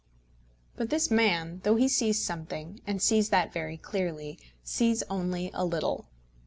[0.77, 5.63] But this man, though he sees something, and sees that very clearly, sees only a
[5.63, 6.07] little.